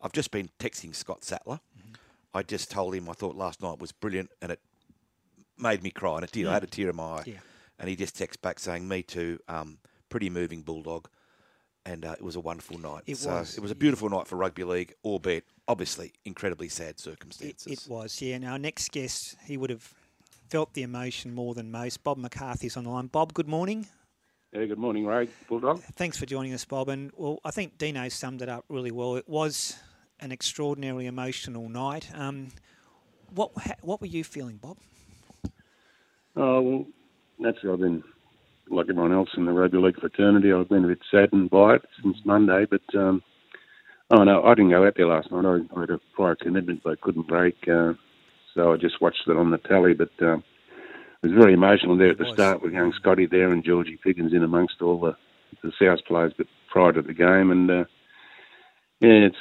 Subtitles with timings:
[0.00, 1.60] I've just been texting Scott Sattler.
[1.78, 1.94] Mm-hmm.
[2.34, 4.60] I just told him I thought last night was brilliant, and it
[5.58, 6.44] made me cry, and it did.
[6.44, 6.50] Yeah.
[6.50, 7.22] I had a tear in my eye.
[7.26, 7.34] Yeah.
[7.78, 9.38] And he just texts back saying, "Me too.
[9.48, 11.08] Um, pretty moving bulldog."
[11.86, 13.04] And uh, it was a wonderful night.
[13.06, 13.56] It so was.
[13.56, 17.66] It was a beautiful night for rugby league, albeit obviously incredibly sad circumstances.
[17.66, 18.34] It, it was, yeah.
[18.34, 19.94] And our next guest, he would have
[20.50, 22.02] felt the emotion more than most.
[22.02, 23.06] Bob McCarthy's on the line.
[23.06, 23.86] Bob, good morning.
[24.52, 25.82] Yeah, good morning, Ray Bulldog.
[25.94, 26.88] Thanks for joining us, Bob.
[26.88, 29.16] And well, I think Dino summed it up really well.
[29.16, 29.76] It was
[30.20, 32.08] an extraordinarily emotional night.
[32.14, 32.48] Um,
[33.34, 33.52] what
[33.82, 34.78] what were you feeling, Bob?
[36.36, 36.86] Oh well,
[37.38, 38.04] naturally, I've been
[38.70, 40.52] like everyone else in the rugby league fraternity.
[40.52, 43.22] I've been a bit saddened by it since Monday, but um,
[44.10, 45.44] oh no, I didn't go out there last night.
[45.44, 47.94] I, I had a prior commitment, but I couldn't break, uh,
[48.54, 49.94] so I just watched it on the tally.
[49.94, 50.44] But um,
[51.22, 54.32] it was very emotional there at the start with young Scotty there and Georgie Piggins
[54.32, 55.16] in amongst all the
[55.62, 57.84] the South players, but prior to the game, and uh,
[59.00, 59.36] yeah, it's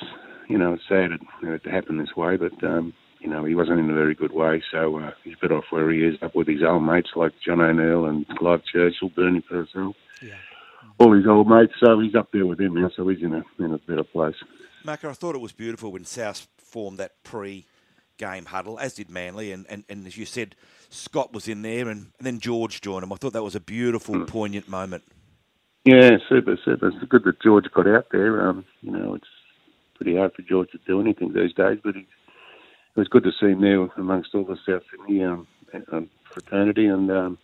[0.47, 3.79] you know it's sad it, it happened this way, but um, you know he wasn't
[3.79, 6.47] in a very good way, so uh, he's better off where he is, up with
[6.47, 9.95] his old mates like John O'Neill and Clive Churchill, Bernie Purcell.
[10.21, 10.35] Yeah.
[10.99, 13.43] All his old mates, so he's up there with them now, so he's in a
[13.59, 14.35] in a better place.
[14.85, 17.65] Macca, I thought it was beautiful when South formed that pre
[18.17, 20.55] game huddle, as did Manly, and, and, and as you said,
[20.89, 23.13] Scott was in there, and, and then George joined him.
[23.13, 24.27] I thought that was a beautiful, mm.
[24.27, 25.03] poignant moment.
[25.85, 26.89] Yeah, super, super.
[26.89, 28.47] It's good that George got out there.
[28.47, 29.27] Um, you know, it's
[29.97, 33.31] pretty hard for George to do anything these days, but he, it was good to
[33.39, 35.47] see him there amongst all the South Sydney um,
[35.91, 37.37] um, fraternity, and um,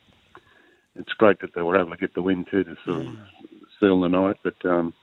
[0.96, 3.16] it's great that they were able to get the win too to sort of
[3.80, 4.38] seal the night.
[4.44, 4.94] But um,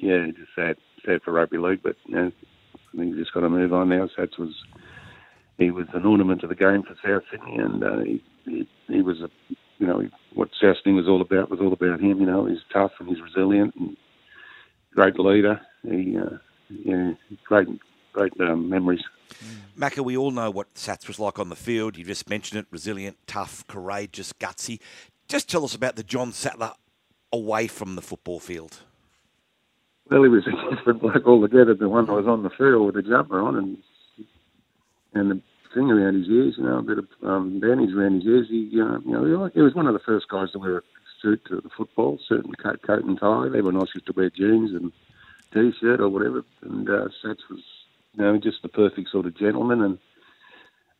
[0.00, 1.82] yeah, just sad, sad for rugby league.
[1.82, 2.32] But you know,
[2.74, 4.08] I think you just got to move on now.
[4.16, 4.54] Sats was
[5.58, 9.02] he was an ornament of the game for South Sydney, and uh, he, he, he
[9.02, 9.28] was a
[9.78, 10.02] you know
[10.34, 12.20] what South Sydney was all about was all about him.
[12.20, 13.96] You know, he's tough and he's resilient and
[14.94, 15.60] great leader.
[15.82, 16.36] He uh,
[16.84, 17.12] yeah,
[17.44, 17.68] great
[18.12, 19.02] great um, memories.
[19.78, 21.96] Macca, we all know what Sats was like on the field.
[21.96, 24.80] You just mentioned it: resilient, tough, courageous, gutsy.
[25.28, 26.72] Just tell us about the John Sattler
[27.32, 28.80] away from the football field.
[30.10, 31.74] Well, he was a different bloke altogether.
[31.74, 33.78] The one I was on the field with the jumper on, and
[35.14, 35.42] and the
[35.74, 38.46] thing around his ears, you know, a bit of um, bandage around his ears.
[38.48, 40.82] He, uh, you know, he was one of the first guys to wear a
[41.20, 43.46] suit to the football, certain coat, coat and tie.
[43.46, 44.92] Everyone else used to wear jeans and
[45.52, 46.44] t-shirt or whatever.
[46.62, 47.62] And uh, Sats was,
[48.14, 49.82] you know, just the perfect sort of gentleman.
[49.82, 49.98] And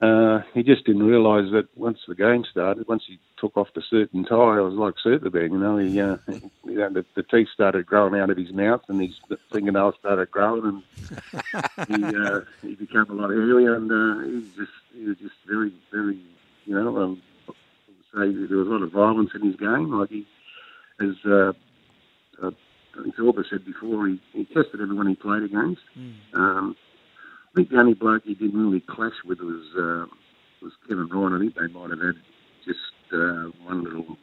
[0.03, 3.83] uh, he just didn't realise that once the game started, once he took off the
[3.89, 5.77] suit and tie, it was like Superman, you know.
[5.77, 6.17] He, uh,
[6.65, 9.15] you know, the, the teeth started growing out of his mouth and his
[9.53, 10.83] fingernails started growing,
[11.87, 15.19] and he uh, he became a lot earlier, and uh, he was just he was
[15.19, 16.19] just very very,
[16.65, 17.23] you know, um,
[18.15, 19.91] say there was a lot of violence in his game.
[19.93, 20.27] Like he,
[21.01, 21.53] as uh,
[22.43, 22.53] uh, I
[23.19, 25.83] Zorba said before, he, he tested everyone he played against.
[25.99, 26.15] Mm.
[26.35, 26.77] Um,
[27.53, 30.07] I think the only bloke he didn't really clash with was uh,
[30.63, 31.35] was Kevin Ryan.
[31.35, 32.17] I think they might have had
[32.65, 32.79] just
[33.13, 34.17] uh, one little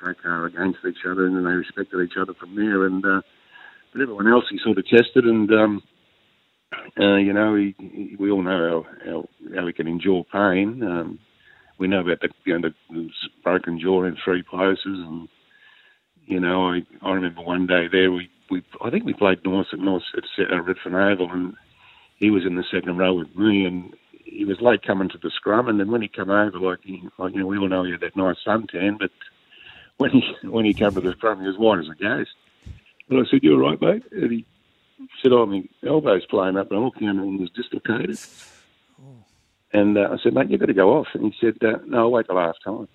[0.00, 2.86] fracas against each other, and then they respected each other from there.
[2.86, 3.22] And uh,
[3.92, 5.82] but everyone else he sort of tested, and um,
[7.00, 9.24] uh, you know, he, he, we all know how, how,
[9.56, 10.82] how he can endure pain.
[10.82, 11.18] Um,
[11.78, 13.08] we know about the, you know, the, the
[13.42, 15.28] broken jaw in three places, and
[16.26, 19.68] you know, I I remember one day there we we I think we played North
[19.72, 21.54] at North at uh, Redfern Oval, and
[22.16, 25.30] he was in the second row with me, and he was late coming to the
[25.30, 25.68] scrum.
[25.68, 27.92] And then when he came over, like, he, like you know, we all know he
[27.92, 29.10] had that nice suntan, but
[29.98, 32.30] when he when he came to the scrum, he was white as a ghost.
[33.08, 34.46] And I said, "You all right, mate?" And he
[35.22, 38.18] said, "Oh, my elbow's playing up." And I'm looking at him, was dislocated.
[39.00, 39.24] Oh.
[39.72, 41.98] And uh, I said, "Mate, you've got to go off." And he said, uh, "No,
[41.98, 42.88] I'll wait till half time."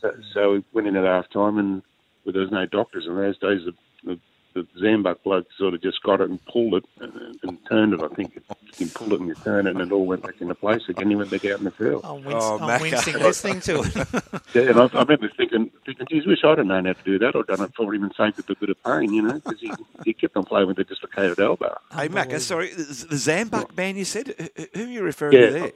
[0.00, 1.82] So, so we went in at half time, and
[2.28, 3.62] well, there was no doctors in those days.
[3.64, 3.72] The,
[4.04, 4.20] the
[4.54, 8.00] the Zambuk bloke sort of just got it and pulled it and, and turned it.
[8.02, 8.38] I think
[8.78, 11.10] you pulled it and you turn it, and it all went back into place again.
[11.10, 12.00] He went back out in the field.
[12.04, 13.94] I'm, winc- oh, I'm wincing listening to it.
[14.54, 17.18] yeah, and I, I, remember thinking, thinking, geez, wish I'd have known how to do
[17.18, 19.34] that or done it for him and saved it a bit of pain, you know,
[19.34, 19.72] because he,
[20.04, 21.78] he kept on playing with a dislocated elbow.
[21.92, 25.72] Hey, Macca, sorry, the Zambuk man you said, who are you referring yeah, to there?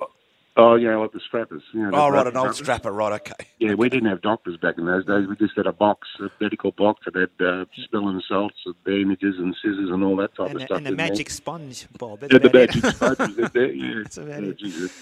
[0.55, 1.63] Oh, yeah, like the strappers.
[1.73, 3.47] You know, oh, right, an old strapper, right, okay.
[3.59, 5.27] Yeah, we didn't have doctors back in those days.
[5.27, 9.37] We just had a box, a medical box that had uh, spilling salts and bandages
[9.39, 10.77] and scissors and all that type and of stuff.
[10.77, 11.35] And the magic there.
[11.35, 12.23] sponge, Bob.
[12.31, 13.95] Yeah, the magic sponge was there, yeah.
[14.03, 14.59] That's about yeah, it.
[14.59, 14.93] Jesus.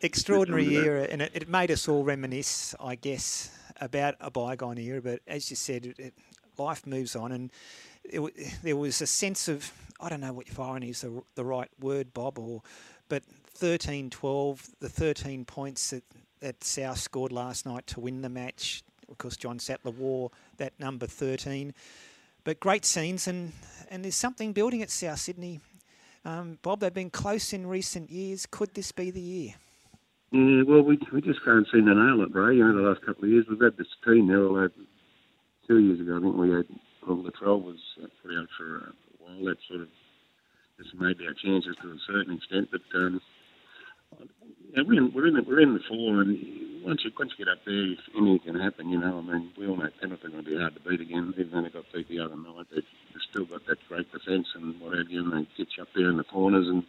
[0.00, 3.50] Extraordinary era, and it, it, made us all reminisce, I guess,
[3.80, 5.02] about a bygone era.
[5.02, 6.14] But as you said, it,
[6.56, 7.50] life moves on, and
[8.62, 11.68] there was a sense of, I don't know what if irony is the, the right
[11.80, 12.62] word, Bob, or
[13.08, 13.22] but
[13.58, 16.04] 13 12, the 13 points that,
[16.40, 18.82] that South scored last night to win the match.
[19.10, 21.74] Of course, John Sattler wore that number 13.
[22.44, 23.52] But great scenes, and,
[23.90, 25.60] and there's something building at South Sydney.
[26.24, 28.46] Um, Bob, they've been close in recent years.
[28.46, 29.54] Could this be the year?
[30.30, 32.56] Yeah, well, we we just can't seem to nail it, Ray.
[32.56, 34.68] You know, the last couple of years we've had this team now.
[35.66, 36.66] Two years ago, I think we had
[37.06, 39.44] well, Latrell was put out for a while.
[39.44, 39.88] That sort of
[40.76, 42.68] just made our chances to a certain extent.
[42.70, 43.20] But um,
[44.74, 47.44] yeah, we're in we're in the, we're in the four, and once you once you
[47.44, 47.74] get up there,
[48.16, 48.88] anything can happen.
[48.88, 51.00] You know, I mean, we all know Penrith are going to be hard to beat
[51.00, 51.34] again.
[51.36, 54.48] Even though they got beat the other night, they've, they've still got that great defence
[54.54, 56.84] and what have you, and they get you up there in the corners and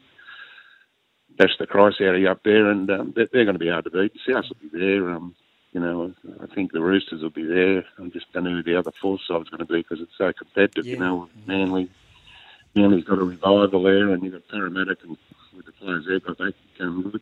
[1.37, 3.69] dash the Christ out of you up there, and um, they're, they're, going to be
[3.69, 4.13] hard to beat.
[4.27, 5.09] South will be there.
[5.09, 5.35] Um,
[5.71, 7.85] you know, I think the Roosters will be there.
[7.99, 10.33] I just don't know who the other fourth side's going to be because it's so
[10.33, 10.85] competitive.
[10.85, 10.93] Yeah.
[10.93, 11.89] You know, Manly,
[12.75, 15.17] Manly's got a revival there, and you've got Parramatta and
[15.55, 17.19] with the players they've got, they can.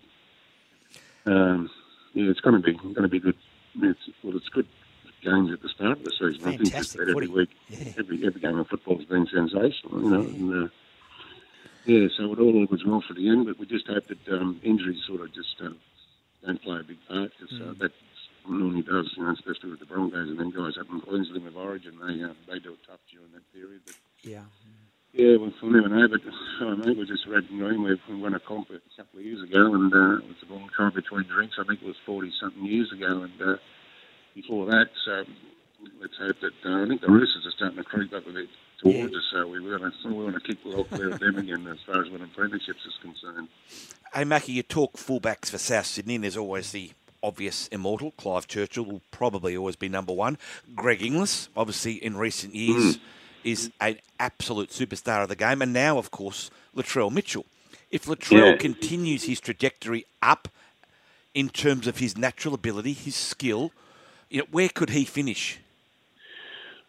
[1.27, 1.69] Um,
[2.13, 3.35] yeah, it's going to be going to be good.
[3.81, 4.67] It's, well, it's good
[5.23, 6.39] games at the start of the season.
[6.39, 7.93] Fantastic I think just that every week, yeah.
[7.97, 10.01] every every game of football has been sensational.
[10.01, 10.35] You know, yeah.
[10.35, 10.67] and, uh,
[11.85, 14.59] yeah, so it all was well for the end, but we just hope that um,
[14.63, 15.69] injuries sort of just uh,
[16.45, 17.79] don't play a big part because uh, mm.
[17.79, 17.91] that
[18.49, 21.55] normally does, you know, especially with the Broncos and then guys up in Queensland with
[21.55, 23.81] Origin, they uh, they do it tough during that period.
[23.85, 24.43] But yeah.
[25.13, 26.21] Yeah, we'll, we'll never know, but
[26.61, 27.83] I mean, we just red and green.
[27.83, 30.69] We won a comp a couple of years ago, and uh, it was a long
[30.77, 31.55] time between drinks.
[31.59, 33.57] I think it was 40 something years ago, and uh,
[34.35, 35.23] before that, so
[35.99, 38.49] let's hope that uh, I think the Roosters are starting to creep up a bit
[38.81, 39.17] towards yeah.
[39.17, 41.79] us, so we want to we want to kick well clear of them again as
[41.85, 43.47] far as winning premierships is concerned.
[44.13, 46.91] Hey, Mackie, you talk fullbacks for South Sydney, and there's always the
[47.23, 48.11] obvious immortal.
[48.11, 50.37] Clive Churchill will probably always be number one.
[50.75, 53.01] Greg Inglis, obviously in recent years, mm.
[53.47, 55.61] Is an absolute superstar of the game.
[55.61, 57.45] And now, of course, Latrell Mitchell.
[57.89, 58.57] If Latrell yeah.
[58.57, 60.49] continues his trajectory up
[61.33, 63.71] in terms of his natural ability, his skill,
[64.29, 65.59] you know, where could he finish?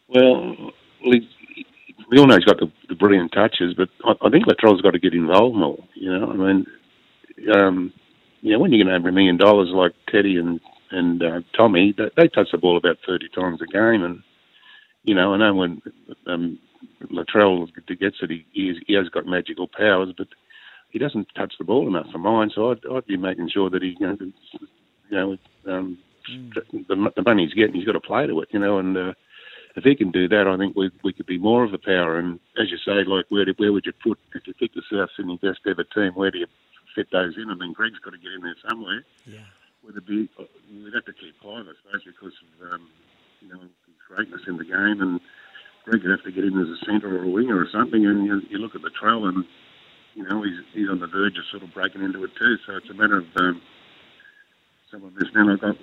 [0.08, 0.72] Well,
[1.04, 4.92] we all know he's got the, the brilliant touches, but I, I think Latrell's got
[4.92, 5.78] to get involved more.
[5.94, 6.66] You know, I mean,
[7.54, 7.92] um,
[8.40, 10.60] you know, when you're going to have a million dollars like Teddy and
[10.90, 14.02] and uh, Tommy, they, they touch the ball about 30 times a game.
[14.02, 14.22] And,
[15.04, 15.82] you know, I know when
[16.26, 16.58] um,
[17.10, 17.68] Latrell
[17.98, 20.28] gets it, he, he, he has got magical powers, but
[20.90, 22.50] he doesn't touch the ball enough for mine.
[22.54, 24.30] So I'd, I'd be making sure that he, you know, you
[25.10, 25.36] know
[25.66, 25.98] um,
[26.30, 26.52] mm.
[26.54, 29.12] the, the money he's getting, he's got to play to it, you know, and uh,
[29.76, 32.18] if he can do that, I think we we could be more of a power.
[32.18, 35.10] And as you say, like where where would you put if you pick the South
[35.16, 36.12] Sydney best ever team?
[36.14, 36.46] Where do you
[36.98, 37.50] fit those in.
[37.50, 39.04] I mean, Greg's got to get in there somewhere.
[39.24, 39.46] Yeah.
[39.84, 40.28] Would it be?
[40.36, 42.88] We'd have to keep Clive, I suppose, because of um,
[43.40, 43.60] you know
[44.08, 45.20] greatness in the game, and
[45.84, 48.04] Greg would have to get in as a centre or a winger or something.
[48.04, 49.44] And you, you look at Latrell, and
[50.14, 52.56] you know he's he's on the verge of sort of breaking into it too.
[52.66, 53.62] So it's a matter of um,
[54.90, 55.28] some of this.
[55.34, 55.76] Now I got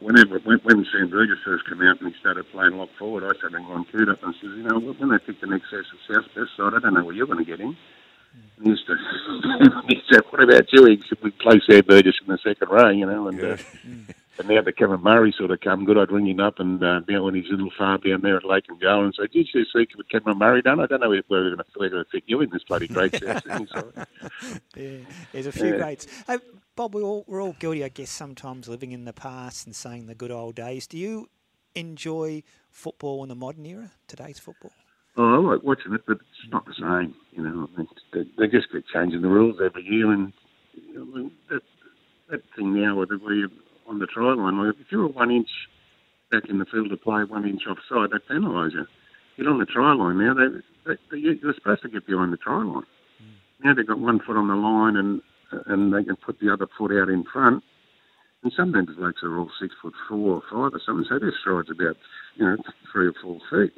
[0.00, 3.32] whenever when, when Sam Burgess first came out and he started playing lock forward, I
[3.46, 6.56] and gone Coote up and says, you know, when they pick the next South Best
[6.56, 7.76] side, I don't know where you're going to get him.
[8.62, 8.96] He used to.
[9.88, 12.90] he said, "What about you?" He said, "We play Sam Burgess in the second row,
[12.90, 13.56] you know." And uh,
[14.40, 17.00] and now that Kevin Murray sort of come good, I'd ring him up and uh,
[17.08, 19.48] now when he's a little far down there at Lake and Gower and say, "Did
[19.52, 20.80] you see what Kevin Murray done?
[20.80, 22.88] I don't know if we're going to we're going to fit you in this bloody
[22.88, 24.08] great South
[24.76, 24.98] yeah,
[25.32, 25.76] there's a few yeah.
[25.76, 26.06] greats.
[26.26, 26.38] Hey,
[26.74, 30.06] Bob, we're all, we're all guilty, I guess, sometimes living in the past and saying
[30.06, 30.86] the good old days.
[30.86, 31.28] Do you
[31.74, 34.72] enjoy football in the modern era, today's football?
[35.16, 37.14] Oh, I like watching it, but it's not the same.
[37.32, 40.32] You know, I mean, they, they just keep changing the rules every year, and
[40.72, 41.62] you know, I mean, that
[42.30, 43.48] that thing now where we're
[43.90, 45.50] on the try line, if you're one inch
[46.30, 48.86] back in the field to play, one inch offside, they penalise you.
[49.36, 50.34] You're on the try line now.
[50.34, 52.84] They, they, you're supposed to get behind the try line.
[53.20, 53.64] Mm.
[53.64, 55.20] Now they've got one foot on the line, and
[55.66, 57.64] and they can put the other foot out in front.
[58.42, 61.34] And sometimes the blokes are all six foot four or five or something, so their
[61.40, 61.96] stride's about
[62.36, 62.56] you know
[62.92, 63.72] three or four feet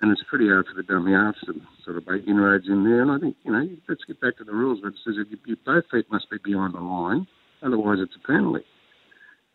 [0.00, 3.02] and it's pretty hard for the dummy halves to sort of make inroads in there.
[3.02, 5.26] And I think, you know, let's get back to the rules, but it says that
[5.28, 7.26] you, both feet must be behind the line,
[7.62, 8.64] otherwise it's a penalty.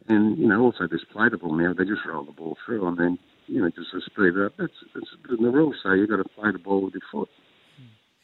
[0.08, 3.20] And, you know, also this play-the-ball now, they just roll the ball through and then,
[3.48, 4.54] you know, just to speed up.
[4.58, 7.30] That's, that's the rules say you've got to play the ball with your foot.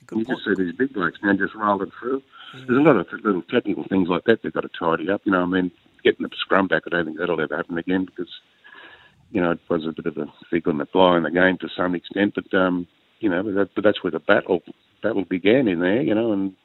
[0.09, 0.19] Hmm.
[0.19, 2.21] You just see these big blokes now just roll it through.
[2.55, 2.67] Mm.
[2.67, 5.21] There's a lot of little technical things like that they've got to tidy up.
[5.24, 5.71] You know, I mean,
[6.03, 8.29] getting the scrum back, I don't think that'll ever happen again because
[9.31, 11.57] you know, it was a bit of a fig on the fly in the game
[11.59, 12.88] to some extent, but um,
[13.19, 14.62] you know, but, that, but that's where the battle
[15.03, 16.55] battle began in there, you know, and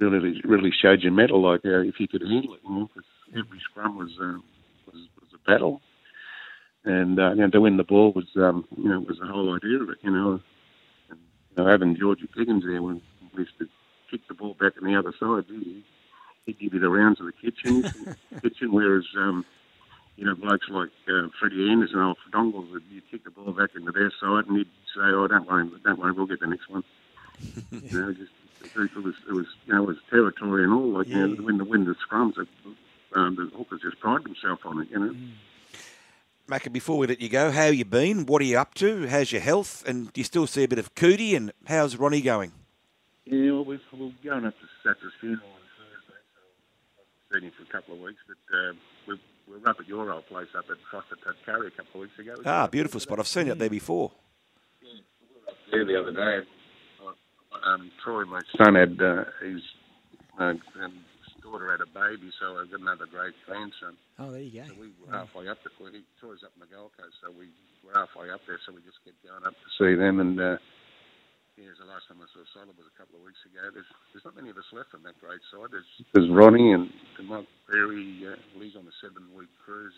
[0.00, 2.90] really really showed your mettle, like uh, if you could handle it, you know,
[3.36, 4.38] every scrum was uh,
[4.86, 5.80] was was a battle,
[6.84, 9.54] and uh, you know, to win the ball was um, you know was the whole
[9.54, 10.40] idea of it, you know.
[11.10, 11.18] And,
[11.50, 13.00] you know, having Georgie Piggins there when
[13.34, 13.68] we used to
[14.10, 15.84] kick the ball back on the other side, he,
[16.46, 17.82] he'd give you the rounds of the kitchen,
[18.42, 19.44] kitchen, whereas um,
[20.18, 23.92] you know, blokes like uh, Freddie Anderson or Dongles, you kick the ball back into
[23.92, 26.82] their side and he'd say, oh, don't worry, don't worry, we'll get the next one.
[27.70, 28.32] you know, just
[28.84, 30.88] it was it was you know it was territory and all.
[30.88, 31.26] Like yeah.
[31.26, 32.38] you know, when the when the scrums,
[33.14, 34.88] um, the hookers just pride themselves on it.
[34.90, 35.12] You know.
[35.12, 35.30] Mm.
[36.48, 38.24] Macca, before we let you go, how you been?
[38.24, 39.06] What are you up to?
[39.06, 39.86] How's your health?
[39.86, 41.34] And do you still see a bit of cootie?
[41.34, 42.52] And how's Ronnie going?
[43.26, 47.52] Yeah, well, we're, we're going up to Satz's funeral on Thursday, so I've seen him
[47.54, 48.20] for a couple of weeks.
[48.26, 48.72] But uh,
[49.06, 52.08] we, we were up at your old place up at Forster Tuncurry a couple of
[52.08, 52.34] weeks ago.
[52.46, 53.18] Ah, beautiful spot.
[53.18, 54.12] I've seen it there before.
[54.80, 54.88] Yeah,
[55.20, 56.48] we were up there the other day.
[57.64, 59.62] Um, Troy, my son, had uh, his
[60.38, 61.04] uh, um,
[61.42, 63.96] daughter had a baby, so I've got another great grandson.
[64.18, 64.68] Oh, there you go.
[64.68, 65.58] So we were halfway up.
[65.64, 67.48] The, he, Troy's up in the Gold Coast, so we
[67.82, 68.60] were halfway up there.
[68.66, 70.20] So we just kept going up to see them.
[70.20, 70.60] And uh,
[71.56, 73.66] yeah, the last time I saw Solid was a couple of weeks ago.
[73.72, 75.72] There's there's not many of us left on that great side.
[75.72, 76.92] There's there's Ronnie and
[77.24, 78.28] Mark Perry.
[78.28, 79.96] Uh, he's on a seven week cruise.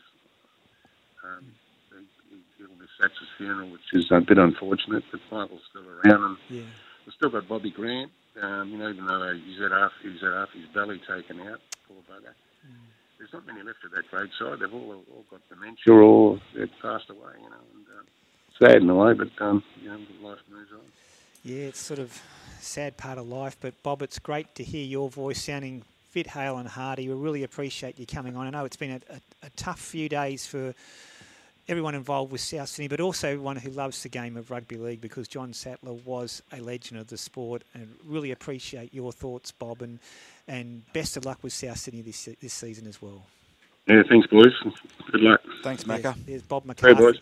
[1.20, 1.52] Um,
[1.92, 6.24] he, he, he missed Satz's funeral, which is a bit unfortunate, but Michael's still around.
[6.24, 6.70] And yeah.
[7.10, 10.32] We've still got Bobby Grant um, you know, even though he's had half, he's had
[10.32, 12.32] half his belly taken out, poor bugger.
[12.64, 12.88] Mm.
[13.18, 14.60] There's not many left of that grade side.
[14.60, 17.56] They've all all got dementia or they've passed away, you know.
[17.74, 18.06] And, um,
[18.62, 20.80] sad in a way, but um, you know, life moves on.
[21.42, 22.20] Yeah, it's sort of
[22.60, 23.56] sad part of life.
[23.60, 27.08] But Bob, it's great to hear your voice sounding fit, hale, and hearty.
[27.08, 28.46] We really appreciate you coming on.
[28.46, 30.74] I know it's been a, a, a tough few days for
[31.70, 35.00] everyone involved with South Sydney, but also one who loves the game of rugby league
[35.00, 37.62] because John Sattler was a legend of the sport.
[37.72, 40.00] And really appreciate your thoughts, Bob, and
[40.48, 43.22] and best of luck with South Sydney this this season as well.
[43.86, 44.52] Yeah, thanks, boys.
[45.10, 45.40] Good luck.
[45.62, 46.02] Thanks, Macca.
[46.02, 46.94] There's, there's Bob McCarthy.
[46.94, 47.20] Hey, boys.